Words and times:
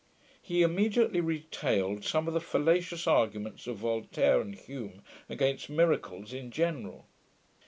He 0.41 0.63
immediately 0.63 1.21
retailed 1.21 2.03
some 2.03 2.27
of 2.27 2.33
the 2.33 2.41
fallacious 2.41 3.05
arguments 3.05 3.67
of 3.67 3.77
Voltaire 3.77 4.41
and 4.41 4.55
Hume 4.55 5.03
against 5.29 5.69
miracles 5.69 6.33
in 6.33 6.49
general. 6.49 7.05